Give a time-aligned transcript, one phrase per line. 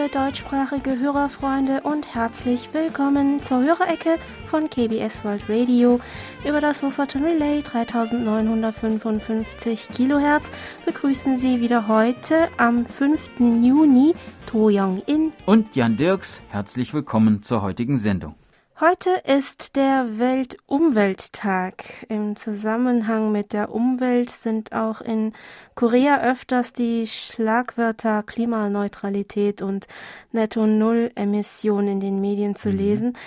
[0.00, 6.00] liebe deutschsprachige Hörerfreunde und herzlich willkommen zur Hörerecke von KBS World Radio.
[6.46, 10.50] Über das Wufferton Relay 3955 Kilohertz
[10.86, 13.40] begrüßen Sie wieder heute am 5.
[13.62, 14.14] Juni
[14.46, 16.40] To Young In und Jan Dirks.
[16.48, 18.36] Herzlich willkommen zur heutigen Sendung.
[18.80, 21.84] Heute ist der Weltumwelttag.
[22.08, 25.34] Im Zusammenhang mit der Umwelt sind auch in
[25.74, 29.86] Korea öfters die Schlagwörter Klimaneutralität und
[30.32, 32.76] Netto-Null-Emission in den Medien zu mhm.
[32.78, 33.18] lesen.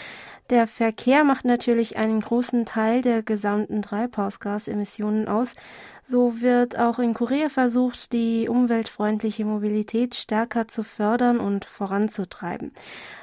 [0.53, 5.55] Der Verkehr macht natürlich einen großen Teil der gesamten Treibhausgasemissionen aus.
[6.03, 12.71] So wird auch in Korea versucht, die umweltfreundliche Mobilität stärker zu fördern und voranzutreiben.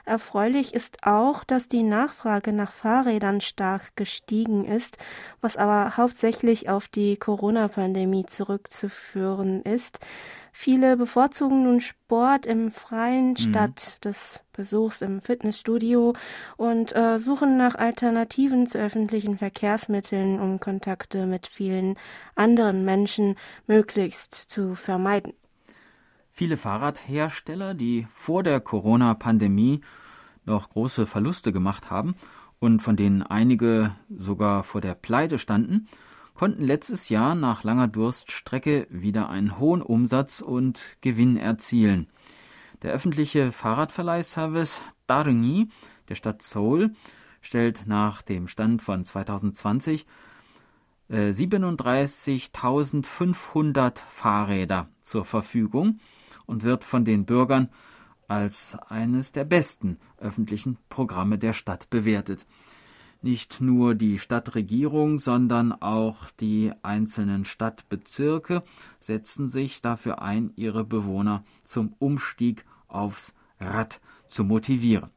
[0.04, 4.98] Erfreulich ist auch, dass die Nachfrage nach Fahrrädern stark gestiegen ist,
[5.40, 10.00] was aber hauptsächlich auf die Corona-Pandemie zurückzuführen ist.
[10.52, 13.36] Viele bevorzugen nun Sport im Freien mhm.
[13.36, 16.14] statt des Besuchs im Fitnessstudio
[16.56, 21.96] und äh, suchen nach Alternativen zu öffentlichen Verkehrsmitteln, um Kontakte mit vielen
[22.34, 25.32] anderen Menschen möglichst zu vermeiden.
[26.32, 29.82] Viele Fahrradhersteller, die vor der Corona-Pandemie
[30.44, 32.14] noch große Verluste gemacht haben
[32.58, 35.86] und von denen einige sogar vor der Pleite standen,
[36.40, 42.06] konnten letztes Jahr nach langer Durststrecke wieder einen hohen Umsatz und Gewinn erzielen.
[42.80, 45.68] Der öffentliche Fahrradverleihservice Darengi
[46.08, 46.94] der Stadt Seoul
[47.42, 50.06] stellt nach dem Stand von 2020
[51.10, 55.98] äh, 37.500 Fahrräder zur Verfügung
[56.46, 57.68] und wird von den Bürgern
[58.28, 62.46] als eines der besten öffentlichen Programme der Stadt bewertet.
[63.22, 68.62] Nicht nur die Stadtregierung, sondern auch die einzelnen Stadtbezirke
[68.98, 75.10] setzen sich dafür ein, ihre Bewohner zum Umstieg aufs Rad zu motivieren.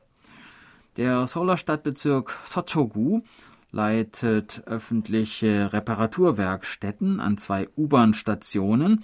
[0.98, 3.22] Der Seouler Stadtbezirk Sochogu
[3.72, 9.04] leitet öffentliche Reparaturwerkstätten an zwei U-Bahn-Stationen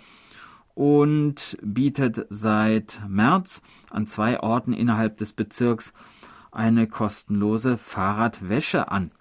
[0.75, 5.93] und bietet seit März an zwei Orten innerhalb des Bezirks
[6.51, 9.11] eine kostenlose Fahrradwäsche an.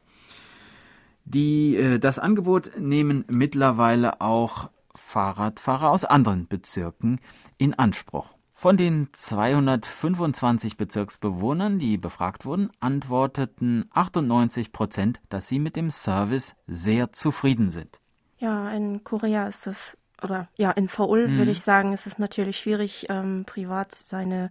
[1.24, 7.20] Die, äh, das Angebot nehmen mittlerweile auch Fahrradfahrer aus anderen Bezirken
[7.58, 8.38] in Anspruch.
[8.54, 16.56] Von den 225 Bezirksbewohnern, die befragt wurden, antworteten 98 Prozent, dass sie mit dem Service
[16.66, 18.00] sehr zufrieden sind.
[18.38, 21.38] Ja, in Korea ist es, oder ja, in Seoul mhm.
[21.38, 24.50] würde ich sagen, ist es natürlich schwierig, ähm, privat seine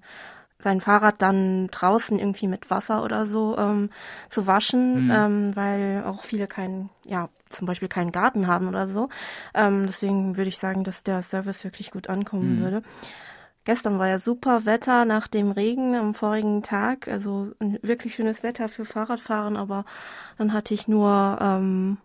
[0.59, 3.90] sein Fahrrad dann draußen irgendwie mit Wasser oder so ähm,
[4.29, 5.12] zu waschen, mhm.
[5.12, 9.09] ähm, weil auch viele keinen, ja, zum Beispiel keinen Garten haben oder so.
[9.53, 12.63] Ähm, deswegen würde ich sagen, dass der Service wirklich gut ankommen mhm.
[12.63, 12.81] würde.
[13.66, 18.69] Gestern war ja super Wetter nach dem Regen am vorigen Tag, also wirklich schönes Wetter
[18.69, 19.84] für Fahrradfahren, aber
[20.38, 21.97] dann hatte ich nur ähm,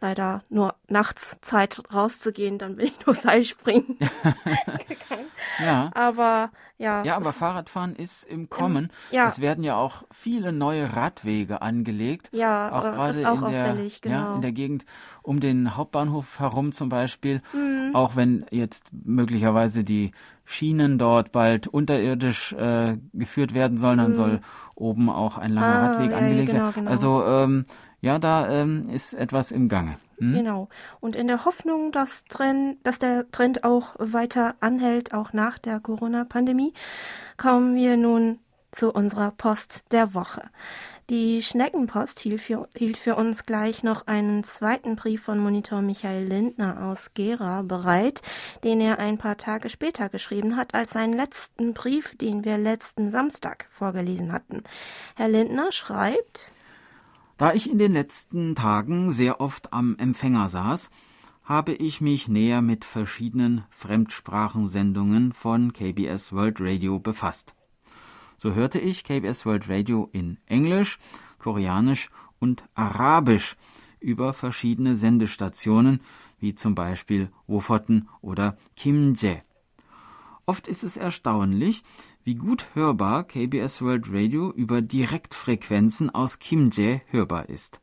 [0.00, 5.26] leider nur nachts Zeit rauszugehen, dann bin ich nur Seilspringen gegangen.
[5.62, 5.90] Ja.
[5.94, 7.04] Aber ja.
[7.04, 8.90] Ja, aber Fahrradfahren ist im Kommen.
[9.10, 9.28] ja.
[9.28, 12.30] Es werden ja auch viele neue Radwege angelegt.
[12.32, 14.14] Ja, auch gerade auch in der, genau.
[14.14, 14.86] ja, in der Gegend
[15.22, 17.42] um den Hauptbahnhof herum zum Beispiel.
[17.52, 17.94] Mhm.
[17.94, 20.12] Auch wenn jetzt möglicherweise die
[20.46, 24.16] Schienen dort bald unterirdisch äh, geführt werden sollen, dann mhm.
[24.16, 24.40] soll
[24.74, 26.74] oben auch ein langer ah, Radweg ja, angelegt genau, werden.
[26.76, 26.90] Genau.
[26.90, 27.64] Also ähm,
[28.00, 29.98] ja, da ähm, ist etwas im Gange.
[30.18, 30.34] Hm?
[30.34, 30.68] Genau.
[31.00, 35.80] Und in der Hoffnung, dass, Trend, dass der Trend auch weiter anhält, auch nach der
[35.80, 36.72] Corona-Pandemie,
[37.36, 38.38] kommen wir nun
[38.72, 40.42] zu unserer Post der Woche.
[41.10, 46.24] Die Schneckenpost hielt für, hielt für, uns gleich noch einen zweiten Brief von Monitor Michael
[46.24, 48.22] Lindner aus Gera bereit,
[48.62, 53.10] den er ein paar Tage später geschrieben hat als seinen letzten Brief, den wir letzten
[53.10, 54.62] Samstag vorgelesen hatten.
[55.16, 56.52] Herr Lindner schreibt,
[57.40, 60.90] da ich in den letzten Tagen sehr oft am Empfänger saß,
[61.42, 67.54] habe ich mich näher mit verschiedenen Fremdsprachensendungen von KBS World Radio befasst.
[68.36, 70.98] So hörte ich KBS World Radio in Englisch,
[71.38, 72.10] Koreanisch
[72.40, 73.56] und Arabisch
[74.00, 76.02] über verschiedene Sendestationen,
[76.40, 79.40] wie zum Beispiel Wofoten oder Kimje.
[80.44, 81.84] Oft ist es erstaunlich,
[82.24, 87.80] wie gut hörbar KBS World Radio über Direktfrequenzen aus Kimje hörbar ist.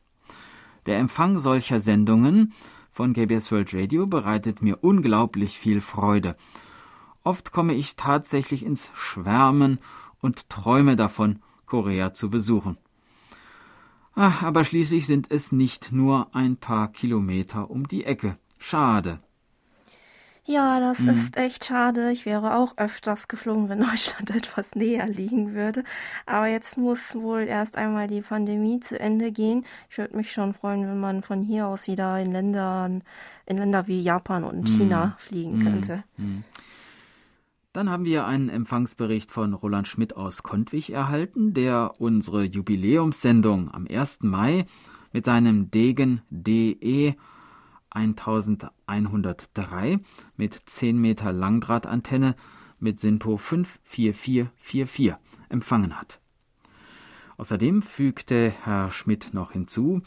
[0.86, 2.52] Der Empfang solcher Sendungen
[2.90, 6.36] von KBS World Radio bereitet mir unglaublich viel Freude.
[7.24, 9.78] Oft komme ich tatsächlich ins Schwärmen
[10.20, 12.78] und träume davon, Korea zu besuchen.
[14.14, 18.38] Ach, aber schließlich sind es nicht nur ein paar Kilometer um die Ecke.
[18.58, 19.20] Schade.
[20.48, 21.10] Ja, das mhm.
[21.10, 22.10] ist echt schade.
[22.10, 25.84] Ich wäre auch öfters geflogen, wenn Deutschland etwas näher liegen würde.
[26.24, 29.66] Aber jetzt muss wohl erst einmal die Pandemie zu Ende gehen.
[29.90, 33.02] Ich würde mich schon freuen, wenn man von hier aus wieder in Ländern,
[33.44, 34.66] in Länder wie Japan und mhm.
[34.78, 35.62] China fliegen mhm.
[35.62, 36.04] könnte.
[36.16, 36.44] Mhm.
[37.74, 43.86] Dann haben wir einen Empfangsbericht von Roland Schmidt aus Kontwig erhalten, der unsere Jubiläumssendung am
[43.86, 44.20] 1.
[44.22, 44.64] Mai
[45.12, 47.16] mit seinem Degen DE
[47.90, 50.00] 1103
[50.36, 52.34] mit 10 Meter Langdrahtantenne
[52.80, 55.14] mit SINPO 54444
[55.48, 56.20] empfangen hat.
[57.36, 60.02] Außerdem fügte Herr Schmidt noch hinzu,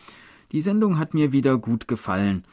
[0.51, 2.43] die Sendung hat mir wieder gut gefallen.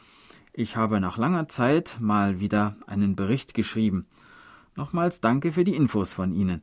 [0.53, 4.07] Ich habe nach langer Zeit mal wieder einen Bericht geschrieben.
[4.75, 6.61] Nochmals danke für die Infos von Ihnen.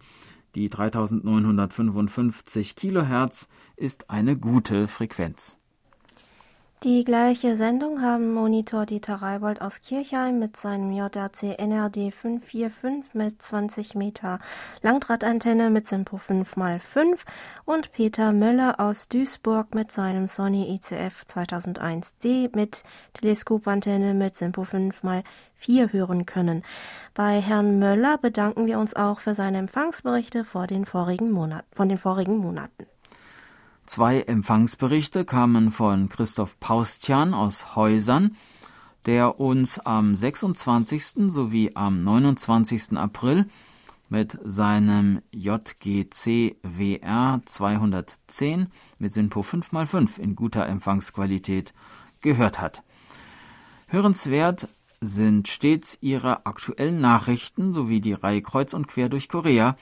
[0.54, 5.60] Die 3955 Kilohertz ist eine gute Frequenz.
[6.82, 13.40] Die gleiche Sendung haben Monitor Dieter Reibold aus Kirchheim mit seinem JRC NRD 545 mit
[13.40, 14.40] 20 Meter
[14.82, 17.20] Langdrahtantenne mit Simpo 5x5
[17.64, 22.82] und Peter Möller aus Duisburg mit seinem Sony ICF 2001D mit
[23.14, 26.62] Teleskopantenne mit Simpo 5x4 hören können.
[27.14, 31.88] Bei Herrn Möller bedanken wir uns auch für seine Empfangsberichte vor den vorigen Monat, von
[31.88, 32.87] den vorigen Monaten.
[33.86, 38.36] Zwei Empfangsberichte kamen von Christoph Paustian aus Häusern,
[39.06, 41.32] der uns am 26.
[41.32, 42.96] sowie am 29.
[42.96, 43.48] April
[44.08, 48.66] mit seinem JGC WR 210
[48.98, 51.72] mit SINPO 5x5 in guter Empfangsqualität
[52.22, 52.82] gehört hat.
[53.86, 54.68] Hörenswert
[55.00, 59.76] sind stets ihre aktuellen Nachrichten sowie die Reihe Kreuz und Quer durch Korea,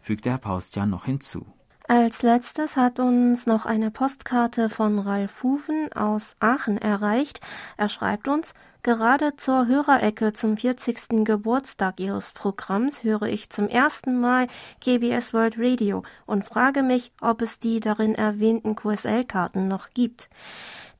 [0.00, 1.46] fügte Herr Paustian noch hinzu.
[1.86, 7.42] Als letztes hat uns noch eine Postkarte von Ralf Hufen aus Aachen erreicht.
[7.76, 11.26] Er schreibt uns, gerade zur Hörerecke zum 40.
[11.26, 14.46] Geburtstag Ihres Programms höre ich zum ersten Mal
[14.80, 20.30] KBS World Radio und frage mich, ob es die darin erwähnten QSL-Karten noch gibt.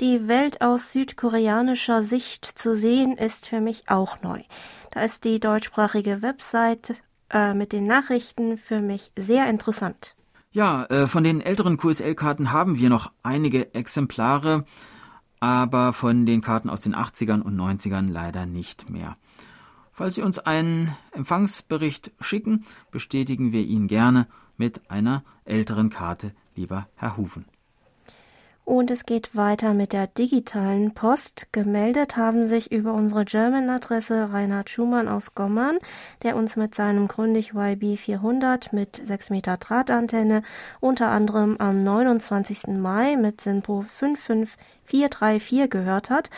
[0.02, 4.42] Die Welt aus südkoreanischer Sicht zu sehen ist für mich auch neu.
[4.90, 10.14] Da ist die deutschsprachige Website äh, mit den Nachrichten für mich sehr interessant.
[10.54, 14.64] Ja, äh, von den älteren QSL-Karten haben wir noch einige Exemplare,
[15.40, 19.16] aber von den Karten aus den 80ern und 90ern leider nicht mehr.
[19.92, 26.86] Falls Sie uns einen Empfangsbericht schicken, bestätigen wir ihn gerne mit einer älteren Karte, lieber
[26.94, 27.46] Herr Hufen.
[28.64, 31.49] Und es geht weiter mit der digitalen Post.
[31.52, 35.76] Gemeldet haben sich über unsere German-Adresse Reinhard Schumann aus Gommern,
[36.22, 40.43] der uns mit seinem Grundig YB 400 mit 6 Meter Drahtantenne
[40.81, 42.69] unter anderem am 29.
[42.69, 46.31] Mai mit Sinpro 55434 gehört hat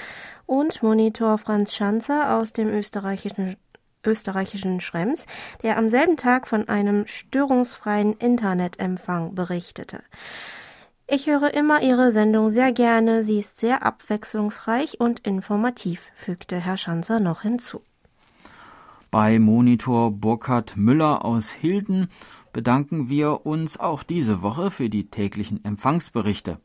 [0.46, 3.56] und Monitor Franz Schanzer aus dem österreichischen
[4.04, 5.26] österreichischen Schrems,
[5.62, 10.02] der am selben Tag von einem störungsfreien Internetempfang berichtete.
[11.08, 13.22] Ich höre immer Ihre Sendung sehr gerne.
[13.22, 17.80] Sie ist sehr abwechslungsreich und informativ, fügte Herr Schanzer noch hinzu.
[19.12, 22.08] Bei Monitor Burkhard Müller aus Hilden
[22.52, 26.58] bedanken wir uns auch diese Woche für die täglichen Empfangsberichte.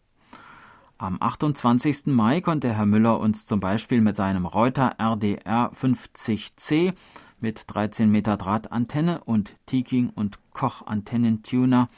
[0.97, 2.07] Am 28.
[2.07, 6.93] Mai konnte Herr Müller uns zum Beispiel mit seinem Reuter RDR 50C
[7.39, 11.89] mit 13 Meter Drahtantenne und Tiking und Koch Antennentuner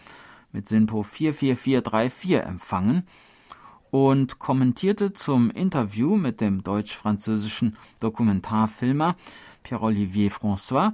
[0.54, 3.06] mit SINPO 44434 empfangen
[3.92, 9.16] und kommentierte zum Interview mit dem deutsch-französischen Dokumentarfilmer
[9.64, 10.94] Pierre-Olivier François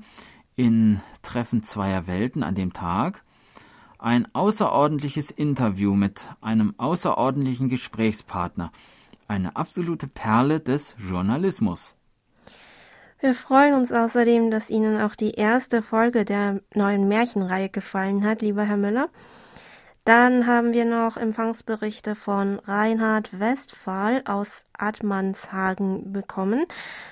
[0.55, 3.23] in Treffen zweier Welten an dem Tag
[3.99, 8.71] ein außerordentliches Interview mit einem außerordentlichen Gesprächspartner,
[9.27, 11.95] eine absolute Perle des Journalismus.
[13.19, 18.41] Wir freuen uns außerdem, dass Ihnen auch die erste Folge der neuen Märchenreihe gefallen hat,
[18.41, 19.09] lieber Herr Müller.
[20.09, 26.65] Dann haben wir noch Empfangsberichte von Reinhard Westphal aus Admanshagen bekommen.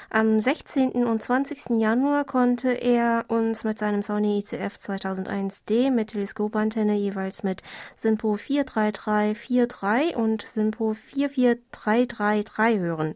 [0.10, 1.06] Am 16.
[1.06, 1.80] und 20.
[1.80, 7.62] Januar konnte er uns mit seinem Sony ICF 2001D mit Teleskopantenne jeweils mit
[7.96, 13.14] Simpo 43343 und Simpo 44333 hören.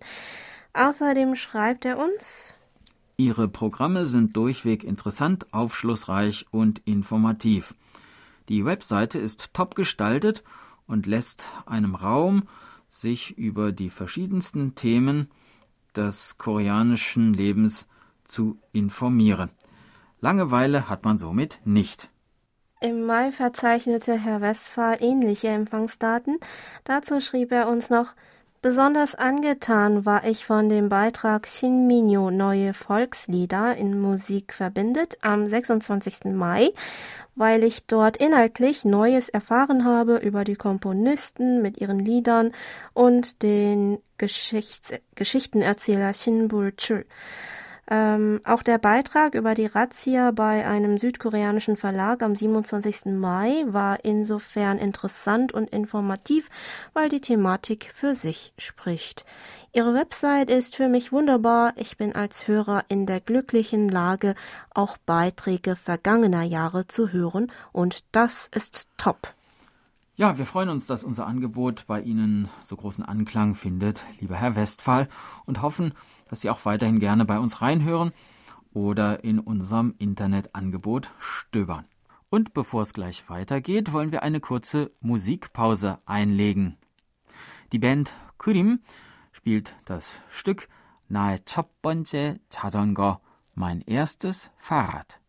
[0.73, 2.53] Außerdem schreibt er uns,
[3.17, 7.73] Ihre Programme sind durchweg interessant, aufschlussreich und informativ.
[8.49, 10.43] Die Webseite ist top gestaltet
[10.87, 12.43] und lässt einem Raum,
[12.87, 15.29] sich über die verschiedensten Themen
[15.95, 17.87] des koreanischen Lebens
[18.23, 19.49] zu informieren.
[20.19, 22.09] Langeweile hat man somit nicht.
[22.81, 26.37] Im Mai verzeichnete Herr Westphal ähnliche Empfangsdaten.
[26.83, 28.15] Dazu schrieb er uns noch
[28.63, 36.25] Besonders angetan war ich von dem Beitrag Shinminyo Neue Volkslieder in Musik verbindet am 26.
[36.25, 36.69] Mai,
[37.33, 42.51] weil ich dort inhaltlich Neues erfahren habe über die Komponisten mit ihren Liedern
[42.93, 47.07] und den Geschichts Geschichtenerzähler Shin Bul-chul.
[47.89, 53.05] Ähm, auch der Beitrag über die Razzia bei einem südkoreanischen Verlag am 27.
[53.07, 56.49] Mai war insofern interessant und informativ,
[56.93, 59.25] weil die Thematik für sich spricht.
[59.73, 61.73] Ihre Website ist für mich wunderbar.
[61.75, 64.35] Ich bin als Hörer in der glücklichen Lage,
[64.73, 69.33] auch Beiträge vergangener Jahre zu hören und das ist top.
[70.15, 74.55] Ja, wir freuen uns, dass unser Angebot bei Ihnen so großen Anklang findet, lieber Herr
[74.55, 75.07] Westphal,
[75.45, 75.93] und hoffen,
[76.30, 78.12] dass Sie auch weiterhin gerne bei uns reinhören
[78.72, 81.86] oder in unserem Internetangebot stöbern.
[82.28, 86.76] Und bevor es gleich weitergeht, wollen wir eine kurze Musikpause einlegen.
[87.72, 88.80] Die Band Kurim
[89.32, 90.68] spielt das Stück
[91.08, 93.20] Nae 첫 번째 자전거,
[93.54, 95.19] mein erstes Fahrrad.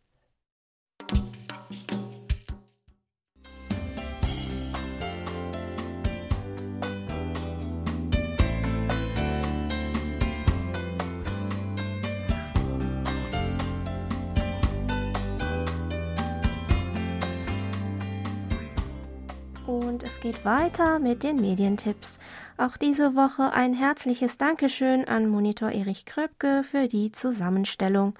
[20.22, 22.20] Geht weiter mit den Medientipps.
[22.56, 28.14] Auch diese Woche ein herzliches Dankeschön an Monitor Erich Kröpke für die Zusammenstellung.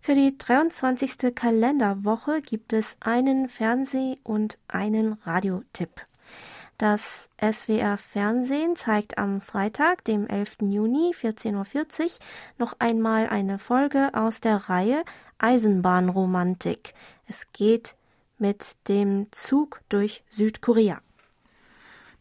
[0.00, 1.32] Für die 23.
[1.32, 6.04] Kalenderwoche gibt es einen Fernseh- und einen Radiotipp.
[6.78, 10.56] Das SWR Fernsehen zeigt am Freitag, dem 11.
[10.62, 12.10] Juni 14.40 Uhr
[12.58, 15.04] noch einmal eine Folge aus der Reihe
[15.38, 16.92] Eisenbahnromantik.
[17.28, 17.94] Es geht
[18.38, 21.00] mit dem Zug durch Südkorea.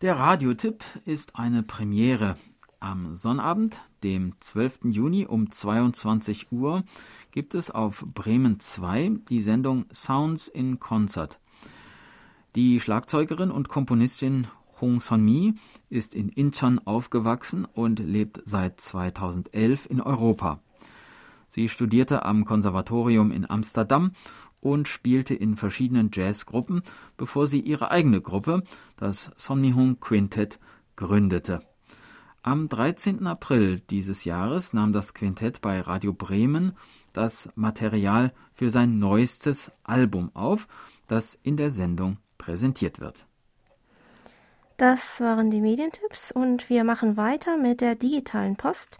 [0.01, 2.37] Der Radiotipp ist eine Premiere.
[2.79, 4.85] Am Sonnabend, dem 12.
[4.85, 6.85] Juni um 22 Uhr,
[7.31, 11.41] gibt es auf Bremen 2 die Sendung Sounds in Concert.
[12.55, 14.47] Die Schlagzeugerin und Komponistin
[14.79, 15.55] Hong Son-mi
[15.89, 20.61] ist in Incheon aufgewachsen und lebt seit 2011 in Europa.
[21.49, 24.11] Sie studierte am Konservatorium in Amsterdam
[24.61, 26.81] und spielte in verschiedenen Jazzgruppen,
[27.17, 28.63] bevor sie ihre eigene Gruppe,
[28.97, 30.59] das Sonnihung Quintett,
[30.95, 31.61] gründete.
[32.41, 33.27] Am 13.
[33.27, 36.73] April dieses Jahres nahm das Quintett bei Radio Bremen
[37.13, 40.67] das Material für sein neuestes Album auf,
[41.07, 43.25] das in der Sendung präsentiert wird.
[44.77, 48.99] Das waren die Medientipps und wir machen weiter mit der digitalen Post.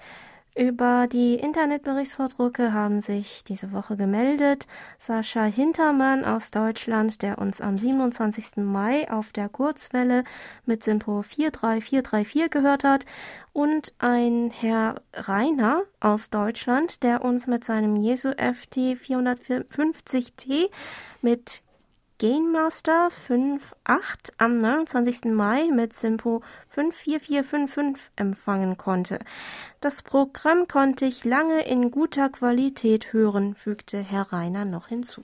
[0.59, 7.77] Über die Internetberichtsvordrucke haben sich diese Woche gemeldet Sascha Hintermann aus Deutschland, der uns am
[7.77, 8.57] 27.
[8.57, 10.25] Mai auf der Kurzwelle
[10.65, 13.05] mit Simpo 43434 gehört hat,
[13.53, 20.69] und ein Herr Rainer aus Deutschland, der uns mit seinem Jesu FT 450T
[21.21, 21.61] mit
[22.19, 25.31] Gainmaster 5.8 am 29.
[25.31, 29.19] Mai mit Simpo 54455 empfangen konnte.
[29.79, 35.23] Das Programm konnte ich lange in guter Qualität hören, fügte Herr Reiner noch hinzu.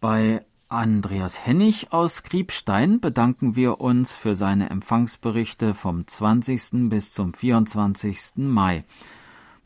[0.00, 6.88] Bei Andreas Hennig aus Griebstein bedanken wir uns für seine Empfangsberichte vom 20.
[6.88, 8.34] bis zum 24.
[8.36, 8.84] Mai.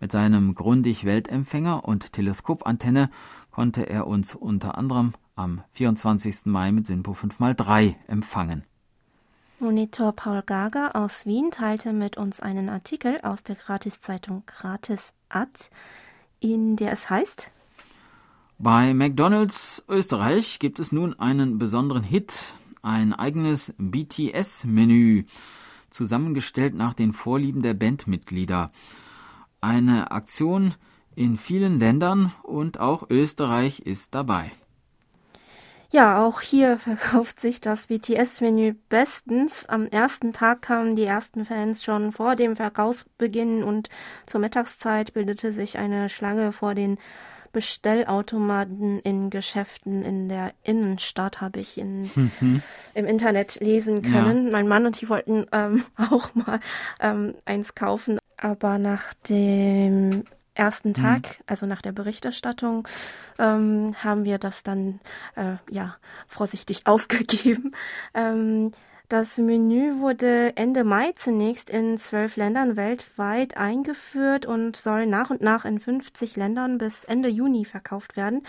[0.01, 3.11] Mit seinem Grundig-Weltempfänger und Teleskopantenne
[3.51, 6.47] konnte er uns unter anderem am 24.
[6.47, 8.65] Mai mit SINPO 5x3 empfangen.
[9.61, 15.51] Monitor Paul Gager aus Wien teilte mit uns einen Artikel aus der Gratiszeitung Gratis Ad,
[16.39, 17.51] in der es heißt
[18.59, 25.25] Bei McDonald's Österreich gibt es nun einen besonderen Hit, ein eigenes BTS-Menü,
[25.91, 28.71] zusammengestellt nach den Vorlieben der Bandmitglieder.
[29.61, 30.75] Eine Aktion
[31.17, 34.53] in vielen Ländern und auch Österreich ist dabei.
[35.91, 39.67] Ja, auch hier verkauft sich das BTS-Menü bestens.
[39.67, 43.89] Am ersten Tag kamen die ersten Fans schon vor dem Verkaufsbeginn und
[44.27, 46.99] zur Mittagszeit bildete sich eine Schlange vor den
[47.53, 52.63] Bestellautomaten in Geschäften in der Innenstadt, habe ich in, mhm.
[52.93, 54.47] im Internet lesen können.
[54.47, 54.53] Ja.
[54.53, 56.61] Mein Mann und ich wollten ähm, auch mal
[57.01, 60.25] ähm, eins kaufen, aber nach dem
[60.59, 60.95] ersten mhm.
[60.95, 61.45] Tag, mhm.
[61.47, 62.89] also nach der Berichterstattung,
[63.39, 65.01] ähm, haben wir das dann
[65.37, 65.97] äh, ja
[66.27, 67.73] vorsichtig aufgegeben.
[68.15, 68.73] Ähm,
[69.09, 75.41] das Menü wurde Ende Mai zunächst in zwölf Ländern weltweit eingeführt und soll nach und
[75.41, 78.43] nach in 50 Ländern bis Ende Juni verkauft werden.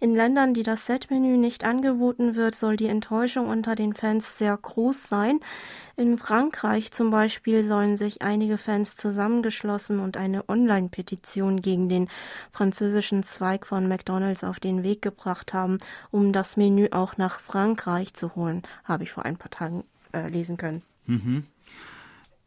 [0.00, 4.56] In Ländern, die das Setmenü nicht angeboten wird, soll die Enttäuschung unter den Fans sehr
[4.56, 5.40] groß sein.
[5.96, 12.08] In Frankreich zum Beispiel sollen sich einige Fans zusammengeschlossen und eine Online-Petition gegen den
[12.50, 15.78] französischen Zweig von McDonald's auf den Weg gebracht haben,
[16.10, 20.28] um das Menü auch nach Frankreich zu holen, habe ich vor ein paar Tagen äh,
[20.28, 20.82] lesen können.
[21.06, 21.44] Mhm.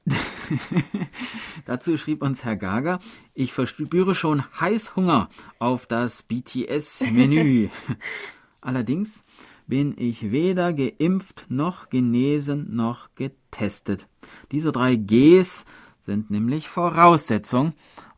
[1.65, 2.99] Dazu schrieb uns Herr Gager,
[3.33, 7.69] ich verspüre schon Heißhunger auf das BTS-Menü.
[8.61, 9.23] Allerdings
[9.67, 14.07] bin ich weder geimpft noch genesen noch getestet.
[14.51, 15.65] Diese drei Gs
[15.99, 17.73] sind nämlich Voraussetzung,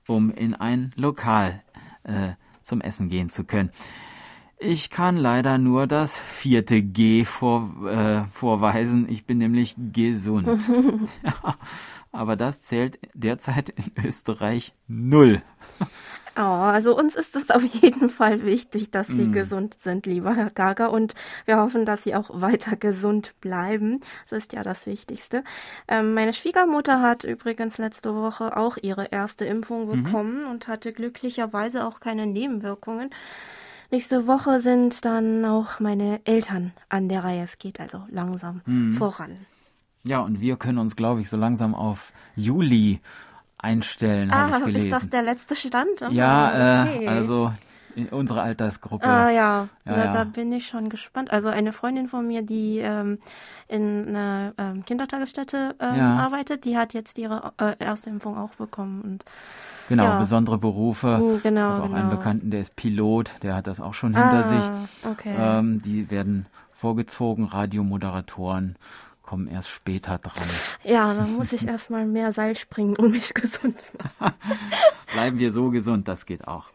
[0.07, 1.63] um in ein Lokal
[2.03, 3.71] äh, zum Essen gehen zu können.
[4.61, 9.07] Ich kann leider nur das vierte G vor, äh, vorweisen.
[9.09, 10.69] Ich bin nämlich gesund.
[12.11, 15.41] aber das zählt derzeit in Österreich null.
[16.35, 19.33] Oh, also uns ist es auf jeden Fall wichtig, dass Sie mm.
[19.33, 23.99] gesund sind, lieber Herr Gager, und wir hoffen, dass Sie auch weiter gesund bleiben.
[24.29, 25.43] Das ist ja das Wichtigste.
[25.87, 30.03] Ähm, meine Schwiegermutter hat übrigens letzte Woche auch ihre erste Impfung mhm.
[30.03, 30.49] bekommen mhm.
[30.49, 33.09] und hatte glücklicherweise auch keine Nebenwirkungen.
[33.91, 37.43] Nächste Woche sind dann auch meine Eltern an der Reihe.
[37.43, 38.93] Es geht also langsam mhm.
[38.93, 39.37] voran.
[40.03, 43.01] Ja, und wir können uns, glaube ich, so langsam auf Juli
[43.57, 44.87] einstellen, ah, habe ich gelesen.
[44.87, 46.01] Ist das der letzte Stand?
[46.01, 47.05] Oh, ja, äh, okay.
[47.05, 47.51] äh, also
[48.11, 49.05] unsere Altersgruppe.
[49.05, 51.31] Ah ja, ja, da, ja, da, bin ich schon gespannt.
[51.31, 53.19] Also eine Freundin von mir, die ähm,
[53.67, 56.15] in einer ähm, Kindertagesstätte ähm, ja.
[56.17, 59.01] arbeitet, die hat jetzt ihre äh, erste Impfung auch bekommen.
[59.01, 59.25] Und
[59.89, 61.17] Genau, besondere Berufe.
[61.17, 61.97] Hm, genau, ich auch genau.
[61.97, 65.09] einen Bekannten, der ist Pilot, der hat das auch schon hinter ah, sich.
[65.09, 65.35] Okay.
[65.37, 68.75] Ähm, die werden vorgezogen, Radiomoderatoren
[69.23, 70.47] kommen erst später dran.
[70.83, 74.35] Ja, dann muss ich erstmal mehr Seil springen, um mich gesund zu machen.
[75.13, 76.69] Bleiben wir so gesund, das geht auch.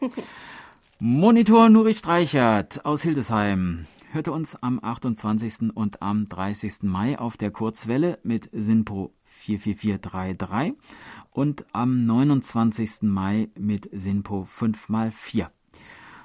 [0.99, 5.75] Monitor Nuri Streichert aus Hildesheim hörte uns am 28.
[5.75, 6.83] und am 30.
[6.83, 10.73] Mai auf der Kurzwelle mit Sinpo 44433
[11.31, 13.01] und am 29.
[13.01, 15.49] Mai mit Sinpo 5x4.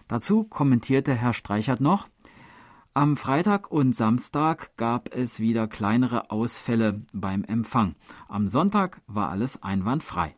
[0.06, 2.06] Dazu kommentierte Herr Streichert noch,
[2.94, 7.96] am Freitag und Samstag gab es wieder kleinere Ausfälle beim Empfang.
[8.28, 10.36] Am Sonntag war alles einwandfrei.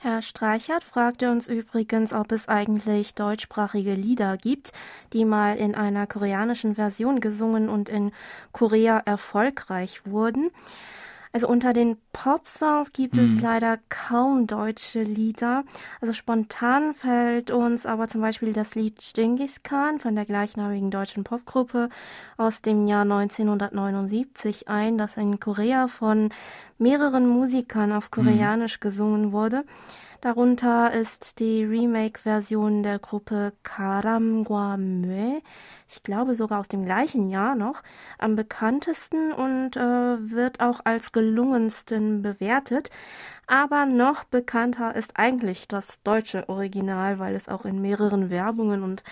[0.00, 4.72] Herr Streichert fragte uns übrigens, ob es eigentlich deutschsprachige Lieder gibt,
[5.12, 8.12] die mal in einer koreanischen Version gesungen und in
[8.52, 10.52] Korea erfolgreich wurden.
[11.38, 13.36] Also unter den Pop-Songs gibt mhm.
[13.36, 15.62] es leider kaum deutsche Lieder.
[16.00, 21.22] Also spontan fällt uns aber zum Beispiel das Lied Genghis Khan von der gleichnamigen deutschen
[21.22, 21.90] Popgruppe
[22.38, 26.30] aus dem Jahr 1979 ein, das in Korea von
[26.76, 28.24] mehreren Musikern auf mhm.
[28.24, 28.82] Koreanisch mhm.
[28.82, 29.62] gesungen wurde.
[30.20, 35.40] Darunter ist die Remake-Version der Gruppe Karamgwa Mue,
[35.88, 37.84] ich glaube sogar aus dem gleichen Jahr noch,
[38.18, 42.90] am bekanntesten und äh, wird auch als gelungensten bewertet.
[43.46, 49.04] Aber noch bekannter ist eigentlich das deutsche Original, weil es auch in mehreren Werbungen und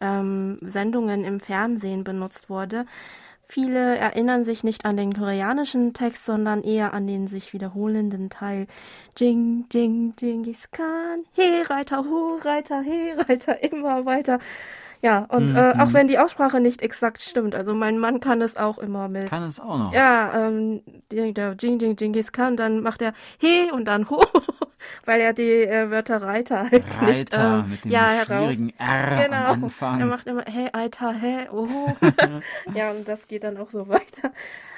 [0.00, 2.86] ähm, Sendungen im Fernsehen benutzt wurde.
[3.50, 8.66] Viele erinnern sich nicht an den koreanischen Text, sondern eher an den sich wiederholenden Teil.
[9.16, 14.38] Jing, Jing, Jingis Khan, he Reiter, hu Reiter, he Reiter, immer weiter.
[15.00, 15.56] Ja, und mhm.
[15.56, 15.94] äh, auch mhm.
[15.94, 19.30] wenn die Aussprache nicht exakt stimmt, also mein Mann kann es auch immer mit.
[19.30, 19.94] Kann es auch noch.
[19.94, 24.22] Ja, ähm, der Jing Jing Jingis Khan, dann macht er he und dann ho,
[25.04, 29.24] weil er die äh, Wörter Reiter halt Reiter, nicht ähm, mit dem ja, schwierigen R
[29.24, 29.36] genau.
[29.36, 30.00] am Anfang.
[30.00, 31.68] Er macht immer hey Alter, hey, oh.
[32.74, 34.32] ja, und das geht dann auch so weiter.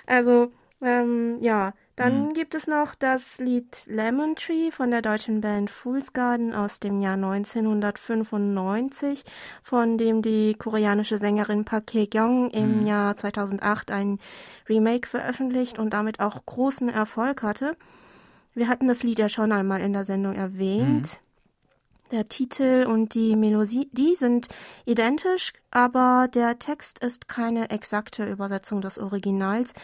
[0.07, 2.33] Also, ähm, ja, dann mhm.
[2.33, 6.99] gibt es noch das Lied Lemon Tree von der deutschen Band Fool's Garden aus dem
[7.01, 9.23] Jahr 1995,
[9.63, 12.87] von dem die koreanische Sängerin Park Hae-kyung im mhm.
[12.87, 14.19] Jahr 2008 ein
[14.67, 17.77] Remake veröffentlicht und damit auch großen Erfolg hatte.
[18.55, 21.21] Wir hatten das Lied ja schon einmal in der Sendung erwähnt.
[21.21, 21.31] Mhm.
[22.11, 24.49] Der Titel und die Melodie die sind
[24.85, 29.75] identisch, aber der Text ist keine exakte Übersetzung des Originals.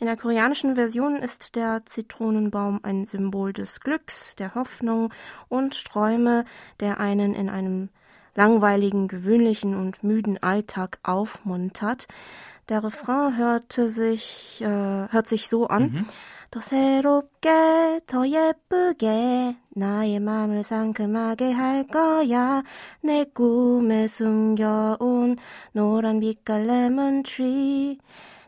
[0.00, 5.12] In der koreanischen Version ist der Zitronenbaum ein Symbol des Glücks, der Hoffnung
[5.48, 6.44] und Träume,
[6.80, 7.90] der einen in einem
[8.34, 12.08] langweiligen, gewöhnlichen und müden Alltag aufmuntert.
[12.68, 15.82] Der Refrain hörte sich, äh, hört sich so an.
[15.82, 16.06] Mhm.
[16.50, 22.62] 더 새롭게 더 예쁘게 나의 맘을 상큼하게 할 거야.
[23.02, 25.36] 내 꿈에 숨겨온
[25.72, 27.98] 노란 빛깔 레몬트리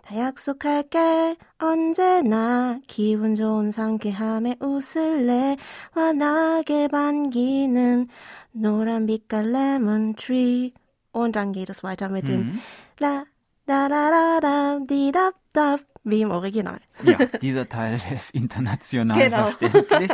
[0.03, 1.37] 다 약속할게.
[1.59, 5.59] 언제나 기분 좋은 상쾌함에 웃을래?
[5.93, 8.09] 환하게 반기는
[8.53, 10.73] 노란 빛깔 레몬트리
[11.13, 12.61] Und dann geht es weiter mit dem
[13.01, 13.25] La,
[13.67, 15.77] da, da, da, da, di, da, da,
[16.11, 16.81] wie im Original.
[17.03, 19.51] Ja, dieser Teil ist international genau.
[19.51, 20.11] verständlich.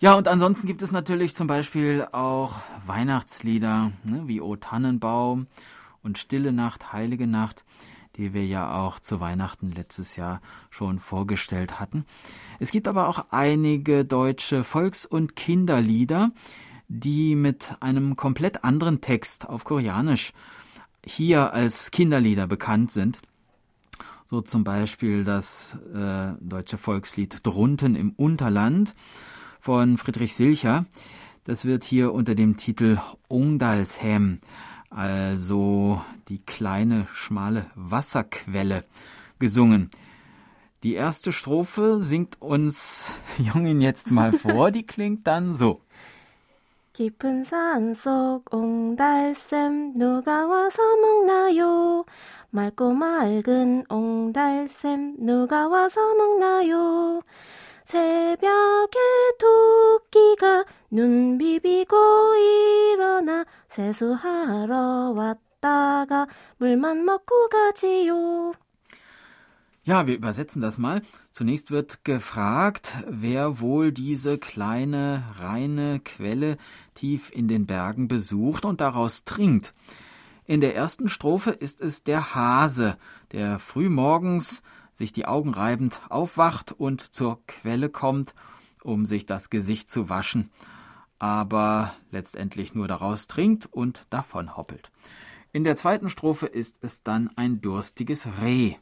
[0.00, 2.54] Ja, und ansonsten gibt es natürlich zum Beispiel auch
[2.86, 5.48] Weihnachtslieder, ne, wie O Tannenbaum
[6.02, 7.64] und Stille Nacht, Heilige Nacht,
[8.16, 12.04] die wir ja auch zu Weihnachten letztes Jahr schon vorgestellt hatten.
[12.60, 16.30] Es gibt aber auch einige deutsche Volks- und Kinderlieder,
[16.88, 20.32] die mit einem komplett anderen Text auf Koreanisch
[21.04, 23.20] hier als Kinderlieder bekannt sind
[24.27, 28.95] So zum Beispiel das äh, deutsche Volkslied Drunten im Unterland
[29.59, 30.85] von Friedrich Silcher.
[31.43, 34.39] Das wird hier unter dem Titel Ungdalshem,
[34.89, 38.85] also die kleine schmale Wasserquelle,
[39.39, 39.89] gesungen.
[40.83, 45.81] Die erste Strophe singt uns Jungin jetzt mal vor, die klingt dann so.
[46.93, 52.05] 깊은 산속 옹달샘 누가 와서 먹나요?
[52.51, 57.21] 맑고 맑은 옹달샘 누가 와서 먹나요?
[57.83, 58.99] 새벽에
[59.39, 68.53] 토끼가 눈 비비고 일어나 세수하러 왔다가 물만 먹고 가지요.
[69.85, 71.01] Ja, wir übersetzen das mal.
[71.31, 76.55] Zunächst wird gefragt, wer wohl diese kleine, reine Quelle
[76.95, 79.73] tief in den Bergen besucht und daraus trinkt.
[80.48, 82.96] In der ersten Strophe ist es der Hase,
[83.32, 84.62] der frühmorgens
[84.94, 88.34] sich die Augen reibend aufwacht und zur Quelle kommt,
[88.82, 90.50] um sich das Gesicht zu waschen,
[91.18, 94.90] aber letztendlich nur daraus trinkt und davon hoppelt.
[95.52, 98.76] In der zweiten Strophe ist es dann ein durstiges Reh.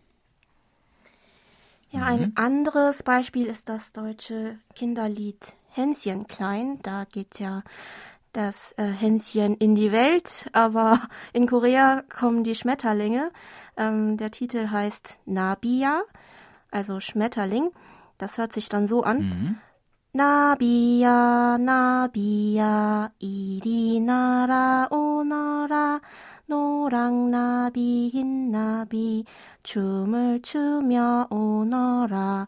[1.91, 2.33] Ja, ein mhm.
[2.37, 6.79] anderes Beispiel ist das deutsche Kinderlied Hänschen klein.
[6.83, 7.65] Da geht ja
[8.36, 11.00] das äh, Hänschen in die Welt, aber
[11.34, 13.32] in Korea kommen die Schmetterlinge.
[13.78, 16.04] Ähm, der Titel heißt Nabia,
[16.72, 17.72] also Schmetterling.
[18.18, 19.18] Das hört sich dann so an.
[19.18, 19.58] Mhm.
[20.14, 26.02] Nabia, Nabia, iri nara onara.
[26.52, 29.24] 노랑나비 흰나비
[29.64, 32.48] 춤을 추며 오너라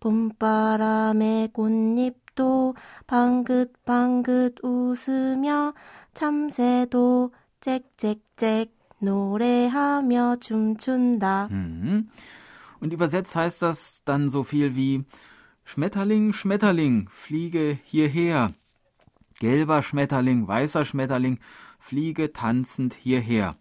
[0.00, 2.74] 봄바람의 꽃잎 도
[3.06, 5.72] 방긋방긋 웃으며
[6.12, 8.66] 참새도 짹짹짹
[9.00, 11.48] 노래하며 춤춘다.
[11.50, 12.08] Mhm.
[12.80, 15.04] Und übersetzt heißt das dann so viel wie
[15.64, 18.52] Schmetterling, Schmetterling, fliege hierher.
[19.40, 21.40] Gelber Schmetterling, weißer Schmetterling,
[21.78, 23.56] fliege tanzend hierher.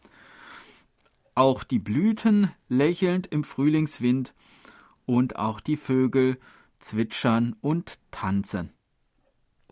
[1.34, 4.34] Auch die Blüten lächelnd im Frühlingswind
[5.06, 6.38] und auch die Vögel
[6.81, 8.73] zwitschern und tanzen.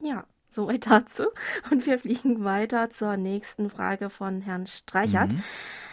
[0.00, 1.24] Ja, soweit dazu.
[1.70, 5.32] Und wir fliegen weiter zur nächsten Frage von Herrn Streichert.
[5.32, 5.42] Mhm.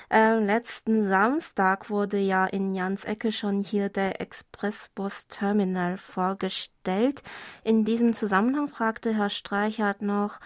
[0.09, 7.23] Ähm, letzten Samstag wurde ja in Jans Ecke schon hier der Expressbus Terminal vorgestellt.
[7.63, 10.39] In diesem Zusammenhang fragte Herr Streichert noch,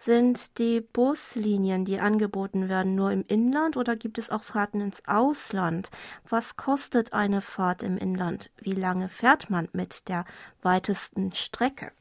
[0.00, 5.02] sind die Buslinien, die angeboten werden, nur im Inland oder gibt es auch Fahrten ins
[5.06, 5.90] Ausland?
[6.28, 8.50] Was kostet eine Fahrt im Inland?
[8.58, 10.24] Wie lange fährt man mit der
[10.62, 11.92] weitesten Strecke?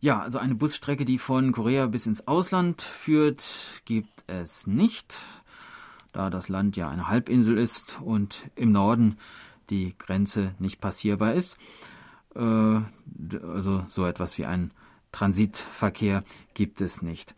[0.00, 5.22] Ja, also eine Busstrecke, die von Korea bis ins Ausland führt, gibt es nicht,
[6.12, 9.16] da das Land ja eine Halbinsel ist und im Norden
[9.70, 11.56] die Grenze nicht passierbar ist.
[12.36, 12.80] Äh,
[13.42, 14.70] also so etwas wie ein
[15.16, 17.34] Transitverkehr gibt es nicht.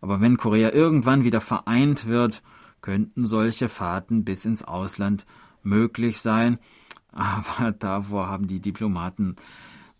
[0.00, 2.42] Aber wenn Korea irgendwann wieder vereint wird,
[2.80, 5.26] könnten solche Fahrten bis ins Ausland
[5.62, 6.58] möglich sein.
[7.12, 9.36] Aber davor haben die Diplomaten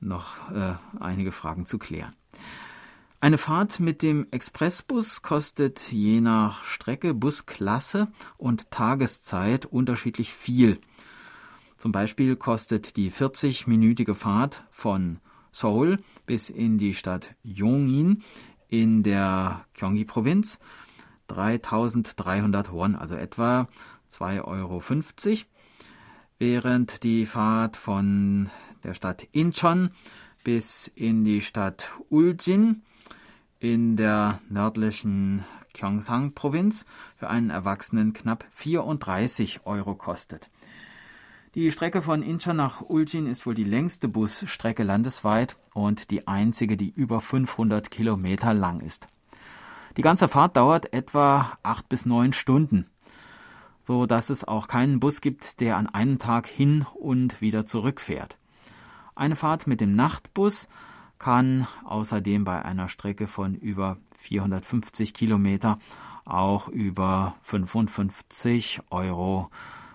[0.01, 2.17] noch äh, einige Fragen zu klären.
[3.21, 10.81] Eine Fahrt mit dem Expressbus kostet je nach Strecke, Busklasse und Tageszeit unterschiedlich viel.
[11.77, 15.21] Zum Beispiel kostet die 40-minütige Fahrt von
[15.53, 18.23] Seoul bis in die Stadt Yongin
[18.69, 20.61] in der Gyeonggi-Provinz
[21.29, 23.69] 3300 Won, also etwa
[24.11, 24.83] 2,50 Euro,
[26.39, 28.51] während die Fahrt von
[28.83, 29.91] der Stadt Incheon
[30.43, 32.83] bis in die Stadt Uljin
[33.59, 36.87] in der nördlichen Gyeongsang-Provinz
[37.17, 40.51] für einen Erwachsenen knapp 34 Euro kostet.
[41.57, 46.77] Die Strecke von Incheon nach Uljin ist wohl die längste Busstrecke landesweit und die einzige,
[46.77, 49.09] die über 500 Kilometer lang ist.
[49.97, 52.89] Die ganze Fahrt dauert etwa acht bis neun Stunden,
[53.83, 58.39] so dass es auch keinen Bus gibt, der an einem Tag hin und wieder zurückfährt.
[59.17, 60.69] Eine Fahrt mit dem Nachtbus
[61.19, 65.81] kann außerdem bei einer Strecke von über 450 Kilometer
[66.25, 69.51] auch über 55 Euro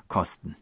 [0.09, 0.57] kosten.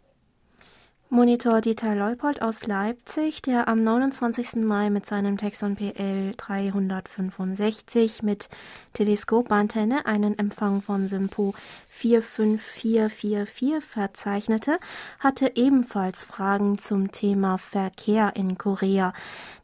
[1.13, 4.55] Monitor Dieter Leupold aus Leipzig, der am 29.
[4.65, 8.49] Mai mit seinem Texon PL 365 mit
[8.93, 11.53] Teleskopantenne einen Empfang von Sympo
[11.89, 14.79] 45444 verzeichnete,
[15.19, 19.13] hatte ebenfalls Fragen zum Thema Verkehr in Korea.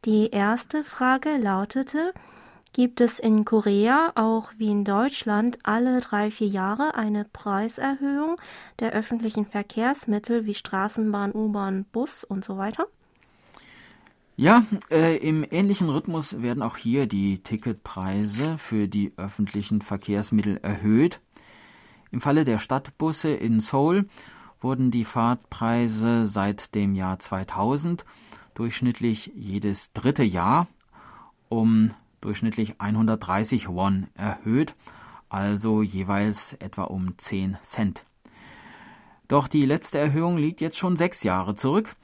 [0.06, 2.14] Die erste Frage lautete,
[2.74, 8.40] gibt es in Korea auch wie in Deutschland alle drei, vier Jahre eine Preiserhöhung
[8.80, 12.88] der öffentlichen Verkehrsmittel wie Straßenbahn, U-Bahn, Bus und so weiter?
[14.36, 21.20] Ja, äh, im ähnlichen Rhythmus werden auch hier die Ticketpreise für die öffentlichen Verkehrsmittel erhöht.
[22.12, 24.08] Im Falle der Stadtbusse in Seoul
[24.62, 28.06] wurden die Fahrtpreise seit dem Jahr 2000
[28.54, 30.68] durchschnittlich jedes dritte Jahr
[31.50, 34.76] um durchschnittlich 130 Won erhöht,
[35.30, 38.06] also jeweils etwa um 10 Cent.
[39.28, 41.96] Doch die letzte Erhöhung liegt jetzt schon sechs Jahre zurück.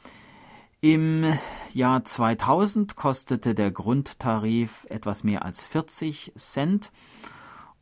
[0.82, 1.26] Im
[1.74, 6.92] Jahr 2000 kostete der Grundtarif etwas mehr als 40 Cent